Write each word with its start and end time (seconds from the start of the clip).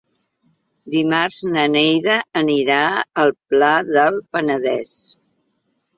Dimarts 0.93 1.41
na 1.57 1.65
Neida 1.75 2.17
anirà 2.43 2.79
al 3.25 3.35
Pla 3.53 3.71
del 3.91 4.19
Penedès. 4.35 4.99